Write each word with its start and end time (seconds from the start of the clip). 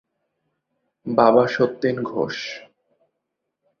বাবা 1.05 1.43
সত্যেন 1.47 1.95
ঘোষ। 2.03 2.37